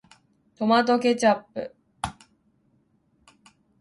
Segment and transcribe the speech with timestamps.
[0.55, 1.75] トマトケチャップ